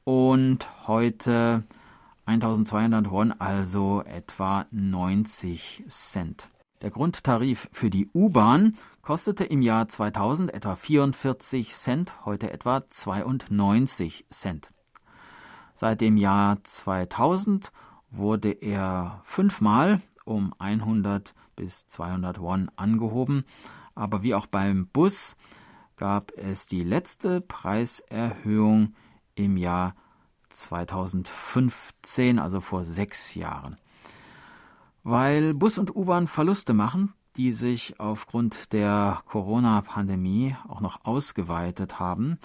[0.06, 1.64] und heute
[2.26, 6.48] 1200 Won, also etwa 90 Cent.
[6.82, 14.26] Der Grundtarif für die U-Bahn kostete im Jahr 2000 etwa 44 Cent, heute etwa 92
[14.30, 14.72] Cent.
[15.76, 17.72] Seit dem Jahr 2000
[18.12, 23.44] wurde er fünfmal um 100 bis 200 Won angehoben,
[23.94, 25.36] aber wie auch beim Bus
[25.98, 28.96] gab es die letzte Preiserhöhung
[29.36, 29.96] im Jahr
[30.50, 33.78] 2015, also vor sechs Jahren.
[35.04, 42.38] Weil Bus und U-Bahn Verluste machen, die sich aufgrund der Corona-Pandemie auch noch ausgeweitet haben,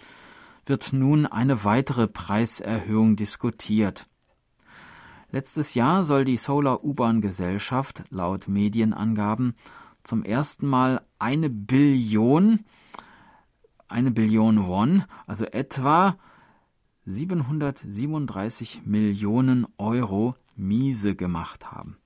[0.67, 4.07] wird nun eine weitere Preiserhöhung diskutiert.
[5.31, 9.55] Letztes Jahr soll die Solar U-Bahn Gesellschaft laut Medienangaben
[10.03, 12.65] zum ersten Mal eine Billion,
[13.89, 16.17] eine Billion Won, also etwa
[17.05, 21.99] 737 Millionen Euro miese gemacht haben.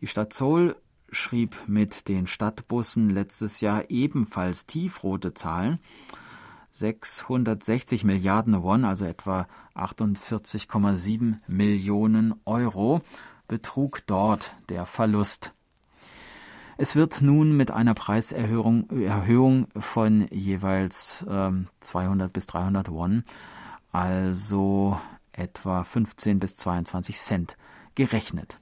[0.00, 0.76] Die Stadt Seoul
[1.14, 5.80] schrieb mit den Stadtbussen letztes Jahr ebenfalls tiefrote Zahlen.
[6.72, 9.46] 660 Milliarden Won, also etwa
[9.76, 13.00] 48,7 Millionen Euro,
[13.46, 15.52] betrug dort der Verlust.
[16.76, 23.22] Es wird nun mit einer Preiserhöhung Erhöhung von jeweils ähm, 200 bis 300 Won,
[23.92, 25.00] also
[25.30, 27.56] etwa 15 bis 22 Cent,
[27.94, 28.58] gerechnet.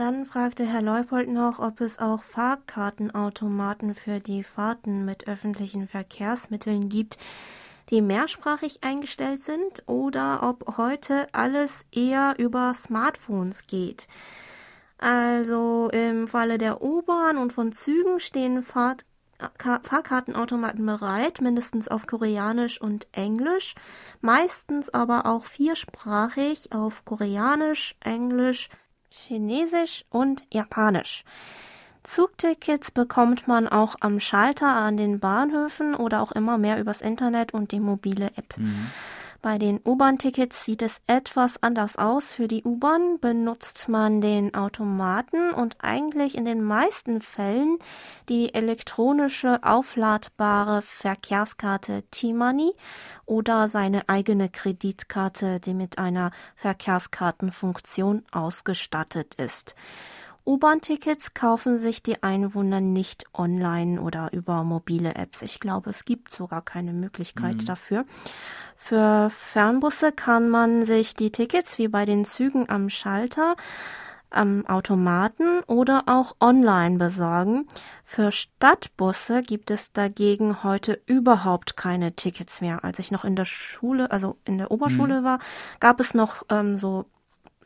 [0.00, 6.88] Dann fragte Herr Leupold noch, ob es auch Fahrkartenautomaten für die Fahrten mit öffentlichen Verkehrsmitteln
[6.88, 7.18] gibt,
[7.90, 14.08] die mehrsprachig eingestellt sind oder ob heute alles eher über Smartphones geht.
[14.96, 19.04] Also im Falle der U-Bahn und von Zügen stehen Fahrt
[19.58, 23.74] Fahrkartenautomaten bereit, mindestens auf Koreanisch und Englisch,
[24.22, 28.70] meistens aber auch viersprachig auf Koreanisch, Englisch,
[29.10, 31.24] Chinesisch und Japanisch.
[32.02, 37.52] Zugtickets bekommt man auch am Schalter an den Bahnhöfen oder auch immer mehr übers Internet
[37.52, 38.56] und die mobile App.
[38.56, 38.90] Mhm.
[39.42, 42.34] Bei den U-Bahn-Tickets sieht es etwas anders aus.
[42.34, 47.78] Für die U-Bahn benutzt man den Automaten und eigentlich in den meisten Fällen
[48.28, 52.74] die elektronische aufladbare Verkehrskarte T-Money
[53.24, 59.74] oder seine eigene Kreditkarte, die mit einer Verkehrskartenfunktion ausgestattet ist.
[60.46, 65.42] U-Bahn-Tickets kaufen sich die Einwohner nicht online oder über mobile Apps.
[65.42, 67.64] Ich glaube, es gibt sogar keine Möglichkeit mhm.
[67.66, 68.04] dafür.
[68.82, 73.54] Für Fernbusse kann man sich die Tickets wie bei den Zügen am Schalter
[74.30, 77.66] am Automaten oder auch online besorgen.
[78.04, 82.82] Für Stadtbusse gibt es dagegen heute überhaupt keine Tickets mehr.
[82.82, 85.24] Als ich noch in der Schule, also in der Oberschule mhm.
[85.24, 85.38] war,
[85.78, 87.04] gab es noch ähm, so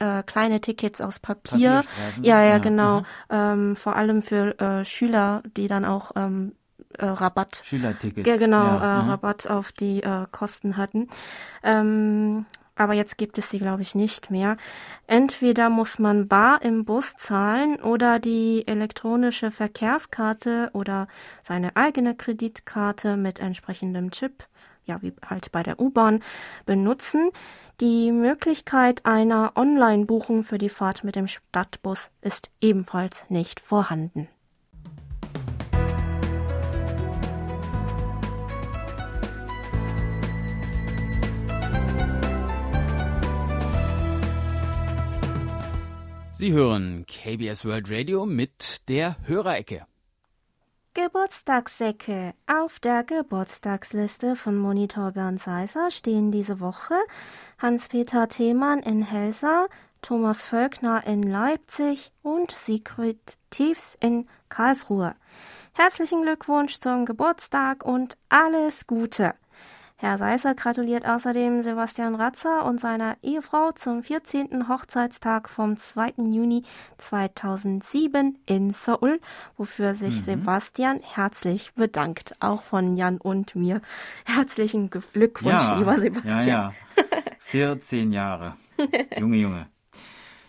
[0.00, 1.58] äh, kleine Tickets aus Papier.
[1.58, 1.82] Ja,
[2.22, 3.00] ja, ja, genau.
[3.00, 3.06] Mhm.
[3.30, 6.52] Ähm, vor allem für äh, Schüler, die dann auch ähm,
[6.98, 7.62] äh, Rabatt.
[7.64, 8.26] Schülertickets.
[8.26, 9.10] Ja, genau, ja, äh, mhm.
[9.10, 11.08] Rabatt auf die äh, Kosten hatten.
[11.62, 14.56] Ähm, aber jetzt gibt es sie, glaube ich, nicht mehr.
[15.06, 21.06] Entweder muss man bar im Bus zahlen oder die elektronische Verkehrskarte oder
[21.42, 24.44] seine eigene Kreditkarte mit entsprechendem Chip,
[24.86, 26.22] ja, wie halt bei der U-Bahn,
[26.66, 27.30] benutzen.
[27.80, 34.28] Die Möglichkeit einer Online-Buchung für die Fahrt mit dem Stadtbus ist ebenfalls nicht vorhanden.
[46.44, 49.86] Sie hören KBS World Radio mit der Hörerecke.
[50.92, 52.34] Geburtstagssäcke.
[52.46, 56.96] Auf der Geburtstagsliste von Monitor Bernd Seiser stehen diese Woche
[57.56, 59.68] Hans-Peter Themann in Helsa,
[60.02, 65.14] Thomas Völkner in Leipzig und Sigrid Tiefs in Karlsruhe.
[65.72, 69.32] Herzlichen Glückwunsch zum Geburtstag und alles Gute.
[70.04, 74.68] Herr Seisser gratuliert außerdem Sebastian Ratzer und seiner Ehefrau zum 14.
[74.68, 76.16] Hochzeitstag vom 2.
[76.18, 76.62] Juni
[76.98, 79.18] 2007 in Seoul,
[79.56, 80.20] wofür sich mhm.
[80.20, 83.80] Sebastian herzlich bedankt, auch von Jan und mir.
[84.26, 86.38] Herzlichen Glückwunsch, ja, lieber Sebastian.
[86.40, 86.72] Ja, ja.
[87.38, 88.56] 14 Jahre.
[89.18, 89.68] Junge, Junge.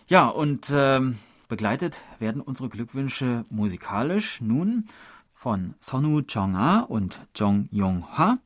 [0.06, 1.16] Ja, und ähm,
[1.48, 4.84] begleitet werden unsere Glückwünsche musikalisch nun
[5.32, 8.36] von Sonu Chong-a und Jong Yong-ha.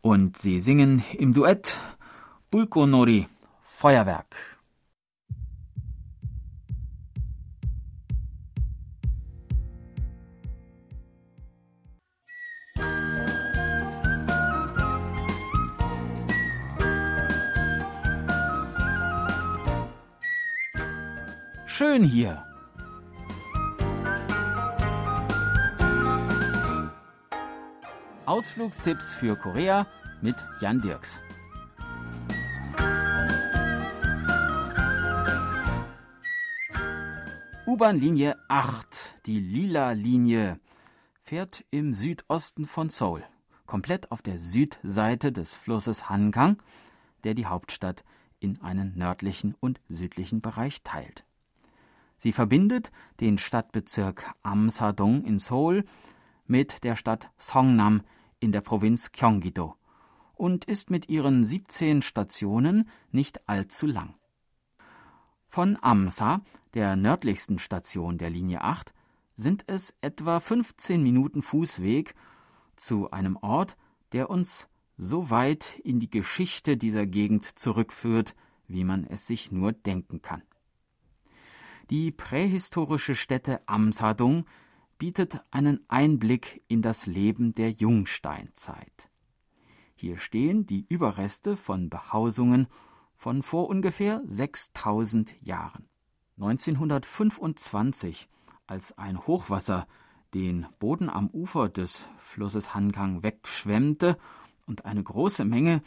[0.00, 1.80] Und sie singen im Duett
[2.50, 3.26] Bulko Nori
[3.66, 4.58] Feuerwerk.
[21.66, 22.47] Schön hier.
[28.28, 29.86] Ausflugstipps für Korea
[30.20, 31.18] mit Jan Dirks.
[37.66, 40.60] U-Bahn-Linie 8, die lila Linie,
[41.22, 43.24] fährt im Südosten von Seoul,
[43.64, 46.62] komplett auf der Südseite des Flusses Hankang,
[47.24, 48.04] der die Hauptstadt
[48.40, 51.24] in einen nördlichen und südlichen Bereich teilt.
[52.18, 55.86] Sie verbindet den Stadtbezirk Amsadong in Seoul
[56.46, 58.02] mit der Stadt Songnam
[58.40, 59.74] in der Provinz Gyeonggi-do
[60.34, 64.14] und ist mit ihren 17 Stationen nicht allzu lang.
[65.48, 66.42] Von Amsa,
[66.74, 68.92] der nördlichsten Station der Linie 8,
[69.34, 72.14] sind es etwa 15 Minuten Fußweg
[72.76, 73.76] zu einem Ort,
[74.12, 78.34] der uns so weit in die Geschichte dieser Gegend zurückführt,
[78.66, 80.42] wie man es sich nur denken kann.
[81.90, 84.44] Die prähistorische Stätte Amsadung
[84.98, 89.10] bietet einen Einblick in das Leben der Jungsteinzeit.
[89.94, 92.66] Hier stehen die Überreste von Behausungen
[93.16, 95.88] von vor ungefähr 6000 Jahren.
[96.36, 98.28] 1925,
[98.66, 99.86] als ein Hochwasser
[100.34, 104.18] den Boden am Ufer des Flusses Hankang wegschwemmte
[104.66, 105.80] und eine große Menge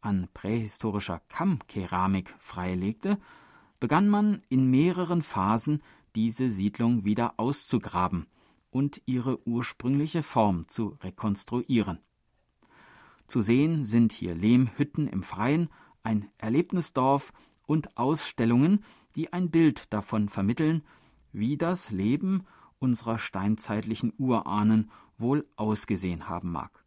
[0.00, 3.18] an prähistorischer Kammkeramik freilegte,
[3.78, 5.82] begann man in mehreren Phasen
[6.14, 8.26] diese Siedlung wieder auszugraben
[8.74, 12.00] und ihre ursprüngliche Form zu rekonstruieren.
[13.28, 15.68] Zu sehen sind hier Lehmhütten im Freien,
[16.02, 17.32] ein Erlebnisdorf
[17.66, 18.84] und Ausstellungen,
[19.14, 20.82] die ein Bild davon vermitteln,
[21.32, 22.42] wie das Leben
[22.80, 26.84] unserer steinzeitlichen Urahnen wohl ausgesehen haben mag.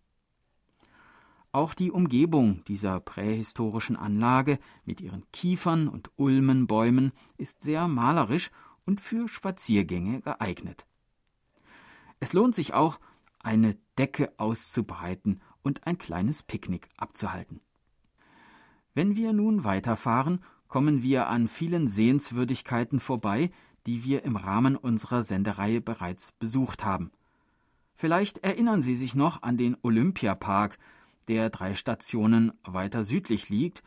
[1.54, 8.52] Auch die Umgebung dieser prähistorischen Anlage mit ihren Kiefern und Ulmenbäumen ist sehr malerisch
[8.86, 10.86] und für Spaziergänge geeignet.
[12.20, 13.00] Es lohnt sich auch,
[13.40, 17.62] eine Decke auszubreiten und ein kleines Picknick abzuhalten.
[18.94, 23.52] Wenn wir nun weiterfahren, kommen wir an vielen Sehenswürdigkeiten vorbei,
[23.86, 27.12] die wir im Rahmen unserer Sendereihe bereits besucht haben.
[27.96, 30.78] Vielleicht erinnern Sie sich noch an den Olympiapark,
[31.28, 33.84] der drei Stationen weiter südlich liegt,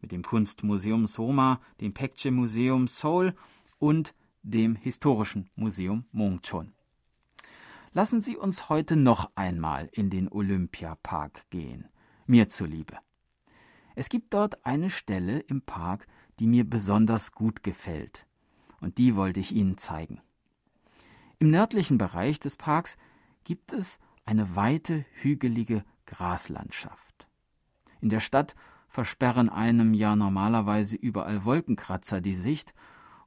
[0.00, 3.34] mit dem Kunstmuseum Soma, dem Pekche Museum Seoul
[3.78, 6.73] und dem Historischen Museum Mongchon.
[7.96, 11.86] Lassen Sie uns heute noch einmal in den Olympiapark gehen,
[12.26, 12.98] mir zuliebe.
[13.94, 16.08] Es gibt dort eine Stelle im Park,
[16.40, 18.26] die mir besonders gut gefällt,
[18.80, 20.20] und die wollte ich Ihnen zeigen.
[21.38, 22.96] Im nördlichen Bereich des Parks
[23.44, 27.28] gibt es eine weite, hügelige Graslandschaft.
[28.00, 28.56] In der Stadt
[28.88, 32.74] versperren einem ja normalerweise überall Wolkenkratzer die Sicht,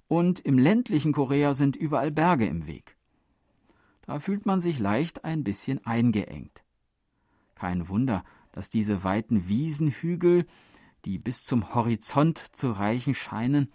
[0.09, 2.96] und im ländlichen Korea sind überall Berge im Weg.
[4.07, 6.63] Da fühlt man sich leicht ein bisschen eingeengt.
[7.55, 10.47] Kein Wunder, dass diese weiten Wiesenhügel,
[11.03, 13.71] die bis zum Horizont zu reichen scheinen,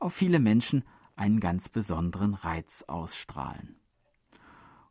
[0.00, 0.84] auf viele Menschen
[1.14, 3.76] einen ganz besonderen Reiz ausstrahlen.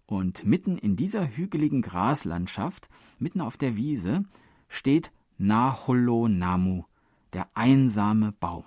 [0.05, 4.23] Und mitten in dieser hügeligen Graslandschaft, mitten auf der Wiese,
[4.69, 6.85] steht Naholo Namu,
[7.33, 8.63] der einsame Baum.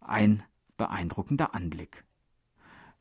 [0.00, 0.44] Ein
[0.76, 2.04] beeindruckender Anblick.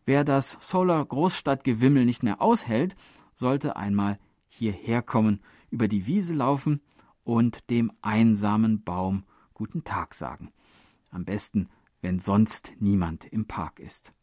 [0.05, 2.95] Wer das Solar Großstadtgewimmel nicht mehr aushält,
[3.33, 5.41] sollte einmal hierher kommen,
[5.71, 6.81] über die Wiese laufen
[7.23, 9.23] und dem einsamen Baum
[9.55, 10.51] guten Tag sagen.
[11.09, 11.69] Am besten,
[12.01, 14.13] wenn sonst niemand im Park ist.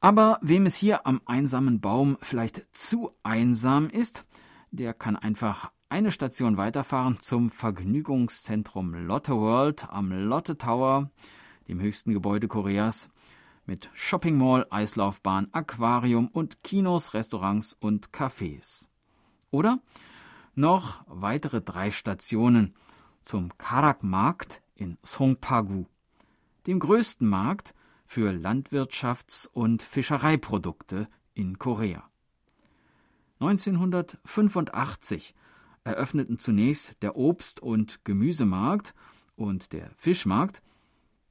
[0.00, 4.24] Aber wem es hier am einsamen Baum vielleicht zu einsam ist,
[4.70, 11.10] der kann einfach eine Station weiterfahren zum Vergnügungszentrum Lotte World am Lotte Tower,
[11.68, 13.10] dem höchsten Gebäude Koreas,
[13.70, 18.88] mit Shopping Mall, Eislaufbahn, Aquarium und Kinos, Restaurants und Cafés.
[19.52, 19.78] Oder
[20.56, 22.74] noch weitere drei Stationen
[23.22, 25.84] zum Karak-Markt in Songpagu,
[26.66, 32.02] dem größten Markt für Landwirtschafts- und Fischereiprodukte in Korea.
[33.38, 35.32] 1985
[35.84, 38.96] eröffneten zunächst der Obst- und Gemüsemarkt
[39.36, 40.60] und der Fischmarkt.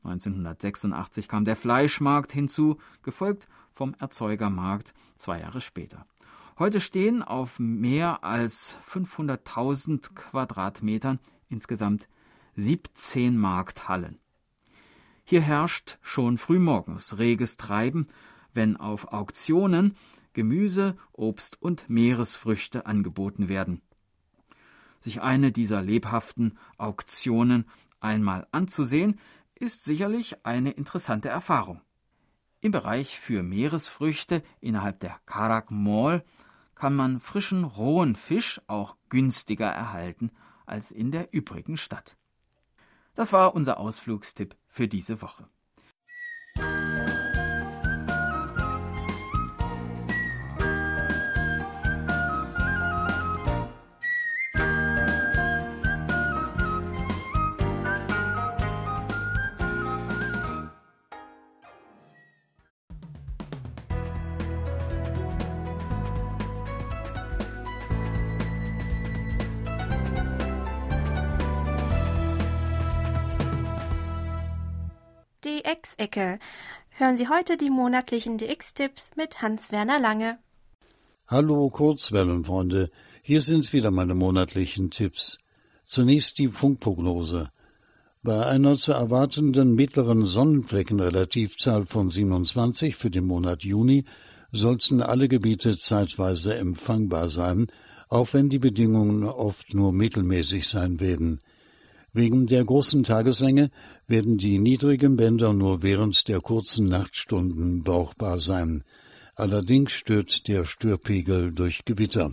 [0.04, 6.06] 1986 kam der Fleischmarkt hinzu, gefolgt vom Erzeugermarkt zwei Jahre später.
[6.58, 11.20] Heute stehen auf mehr als 500.000 Quadratmetern
[11.50, 12.10] insgesamt
[12.56, 14.20] 17 Markthallen.
[15.24, 18.08] Hier herrscht schon frühmorgens reges Treiben,
[18.54, 19.96] wenn auf Auktionen
[20.34, 23.82] Gemüse, Obst und Meeresfrüchte angeboten werden.
[25.00, 27.66] Sich eine dieser lebhaften Auktionen
[28.00, 29.20] einmal anzusehen,
[29.60, 31.82] ist sicherlich eine interessante Erfahrung.
[32.62, 36.26] Im Bereich für Meeresfrüchte innerhalb der Karak Mall
[36.76, 40.32] kann man frischen rohen Fisch auch günstiger erhalten
[40.66, 42.18] als in der übrigen Stadt.
[43.16, 45.50] Das war unser Ausflugstipp für diese Woche.
[76.10, 76.40] DX-Ecke.
[76.90, 80.40] Hören Sie heute die monatlichen DX-Tipps mit Hans-Werner Lange.
[81.28, 82.90] Hallo Kurzwellenfreunde,
[83.22, 85.38] hier sind wieder meine monatlichen Tipps.
[85.84, 87.50] Zunächst die Funkprognose.
[88.22, 94.06] Bei einer zu erwartenden mittleren Sonnenfleckenrelativzahl von 27 für den Monat Juni
[94.52, 97.68] sollten alle Gebiete zeitweise empfangbar sein,
[98.10, 101.40] auch wenn die Bedingungen oft nur mittelmäßig sein werden.
[102.12, 103.70] Wegen der großen Tageslänge
[104.08, 108.84] werden die niedrigen Bänder nur während der kurzen Nachtstunden brauchbar sein.
[109.36, 112.32] Allerdings stört der Störpegel durch Gewitter.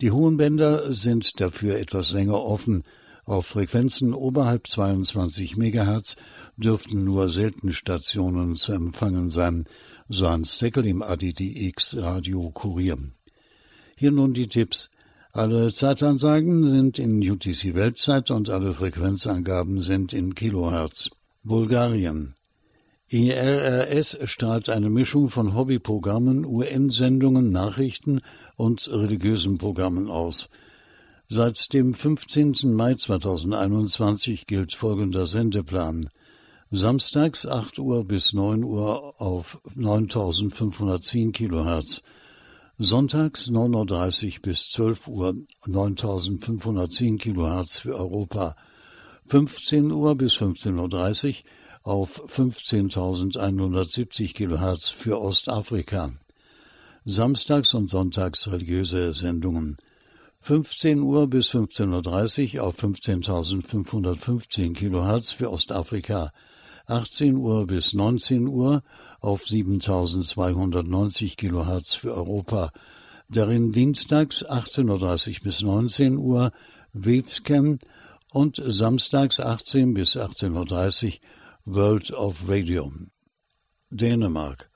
[0.00, 2.84] Die hohen Bänder sind dafür etwas länger offen.
[3.24, 6.16] Auf Frequenzen oberhalb 22 MHz
[6.56, 9.64] dürften nur selten Stationen zu empfangen sein,
[10.08, 12.98] so Hans Seckel im ADDX Radio Kurier.
[13.96, 14.90] Hier nun die Tipps.
[15.38, 21.10] Alle Zeitansagen sind in UTC Weltzeit und alle Frequenzangaben sind in Kilohertz.
[21.44, 22.34] Bulgarien.
[23.08, 28.20] ERRS strahlt eine Mischung von Hobbyprogrammen, UN-Sendungen, Nachrichten
[28.56, 30.48] und religiösen Programmen aus.
[31.28, 32.74] Seit dem 15.
[32.74, 36.08] Mai 2021 gilt folgender Sendeplan.
[36.72, 42.02] Samstags 8 Uhr bis 9 Uhr auf 9510 Kilohertz.
[42.80, 45.34] Sonntags 9.30 Uhr bis 12 Uhr
[45.66, 48.54] 9510 Kilohertz für Europa,
[49.26, 51.34] 15 Uhr bis 15.30 Uhr
[51.82, 56.12] auf 15.170 Kilohertz für Ostafrika.
[57.04, 59.76] Samstags und sonntags religiöse Sendungen.
[60.42, 66.30] 15 Uhr bis 15.30 Uhr auf 15.515 Kilohertz für Ostafrika.
[66.86, 68.84] 18 Uhr bis 19 Uhr
[69.20, 72.70] auf 7290 Kilohertz für Europa.
[73.28, 76.52] Darin dienstags 18.30 Uhr bis 19 Uhr
[76.92, 77.78] Wavescan
[78.32, 81.12] und samstags 18 bis 18.30 Uhr
[81.64, 82.92] World of Radio.
[83.90, 84.70] Dänemark.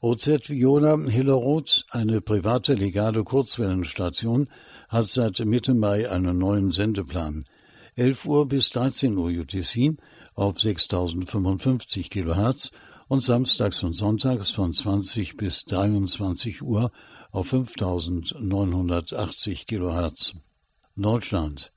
[0.00, 4.48] OZ Viola Hillerod, eine private legale Kurzwellenstation,
[4.88, 7.44] hat seit Mitte Mai einen neuen Sendeplan.
[7.96, 9.98] 11 Uhr bis 13 Uhr UTC
[10.34, 12.70] auf 6055 Kilohertz
[13.10, 16.92] und samstags und sonntags von 20 bis 23 Uhr
[17.32, 20.34] auf 5980 Kilohertz.
[20.94, 21.72] Deutschland.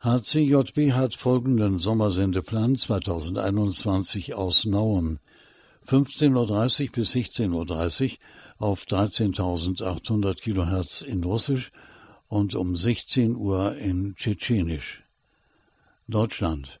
[0.00, 5.20] HCJB hat folgenden Sommersendeplan 2021 aus Nauen.
[5.86, 8.16] 15.30 Uhr bis 16.30 Uhr
[8.58, 11.70] auf 13.800 Kilohertz in Russisch
[12.26, 15.04] und um 16 Uhr in Tschetschenisch.
[16.08, 16.80] Deutschland.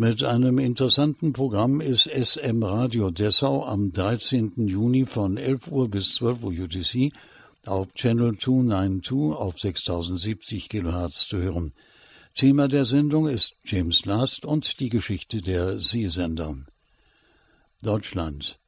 [0.00, 4.66] Mit einem interessanten Programm ist SM Radio Dessau am 13.
[4.66, 7.12] Juni von 11 Uhr bis 12 Uhr UTC
[7.66, 11.74] auf Channel 292 auf 6070 kHz zu hören.
[12.34, 16.56] Thema der Sendung ist James Last und die Geschichte der Seesender.
[17.82, 18.58] Deutschland.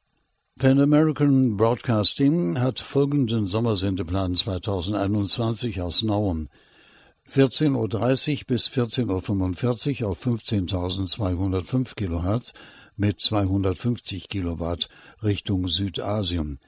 [0.58, 6.50] Pan American Broadcasting hat folgenden Sommersendeplan 2021 aus Nauen.
[7.34, 12.52] 14.30 Uhr bis 14.45 Uhr auf 15.205 kHz
[12.98, 14.90] mit 250 Kilowatt
[15.22, 16.58] Richtung Südasien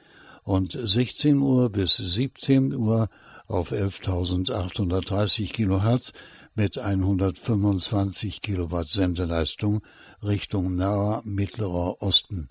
[0.43, 3.11] und 16 Uhr bis 17 Uhr
[3.47, 6.15] auf 11.830 kHz
[6.55, 9.83] mit 125 Kilowatt Sendeleistung
[10.23, 12.49] Richtung naher Mittlerer Osten.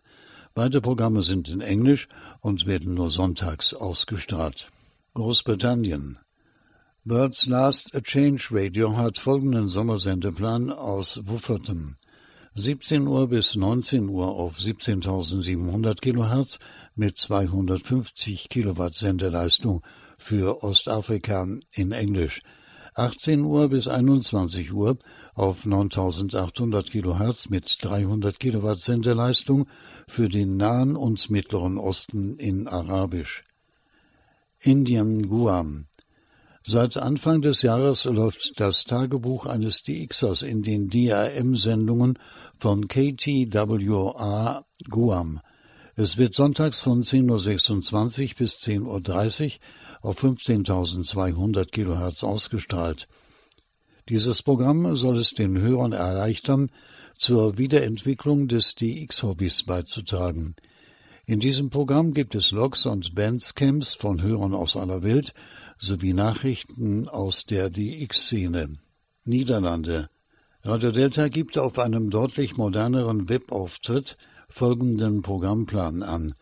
[0.53, 2.07] Beide Programme sind in Englisch
[2.41, 4.69] und werden nur sonntags ausgestrahlt.
[5.15, 6.19] Großbritannien
[7.05, 11.97] Birds Last A Change Radio hat folgenden Sommersendeplan aus Wufferton.
[12.55, 16.59] 17 Uhr bis 19 Uhr auf 17.700 Kilohertz
[16.95, 19.81] mit 250 Kilowatt Sendeleistung
[20.17, 22.41] für Ostafrika in Englisch.
[22.95, 24.97] 18 Uhr bis 21 Uhr
[25.35, 29.67] auf 9800 Kilohertz mit 300 Kilowatt Sendeleistung
[30.07, 33.43] für den Nahen und Mittleren Osten in Arabisch.
[34.61, 35.87] Indien Guam
[36.65, 42.17] Seit Anfang des Jahres läuft das Tagebuch eines DXers in den DRM-Sendungen
[42.57, 45.41] von KTWA Guam.
[45.95, 53.09] Es wird sonntags von 10.26 Uhr bis 10.30 Uhr auf 15.200 Kilohertz ausgestrahlt.
[54.07, 56.71] Dieses Programm soll es den Hörern erleichtern,
[57.17, 60.55] zur Wiederentwicklung des DX-Hobbys beizutragen.
[61.25, 65.33] In diesem Programm gibt es Logs und Bandscamps von Hörern aus aller Welt
[65.79, 68.77] sowie Nachrichten aus der DX-Szene.
[69.23, 70.09] Niederlande.
[70.63, 74.17] Radio Delta gibt auf einem deutlich moderneren Webauftritt
[74.49, 76.33] folgenden Programmplan an.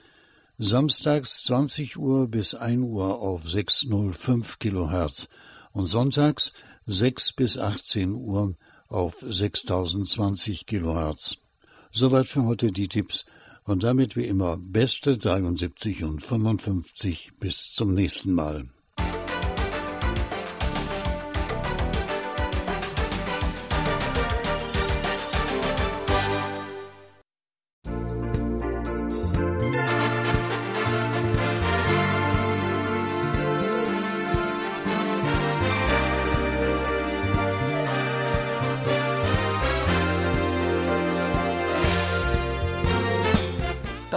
[0.58, 5.30] Samstags 20 Uhr bis 1 Uhr auf 605 Kilohertz
[5.74, 6.54] und sonntags
[6.88, 8.56] 6 bis 18 Uhr
[8.88, 11.38] auf 6020 Kilohertz.
[11.92, 13.26] Soweit für heute die Tipps
[13.66, 18.66] und damit wie immer beste 73 und 55 bis zum nächsten Mal.